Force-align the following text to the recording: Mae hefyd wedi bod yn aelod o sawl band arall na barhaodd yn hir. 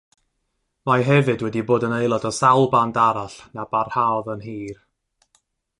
Mae 0.89 1.03
hefyd 1.09 1.43
wedi 1.47 1.61
bod 1.67 1.85
yn 1.89 1.93
aelod 1.97 2.25
o 2.31 2.33
sawl 2.39 2.67
band 2.77 2.99
arall 3.05 3.39
na 3.59 3.67
barhaodd 3.75 4.35
yn 4.37 4.45
hir. 4.49 4.85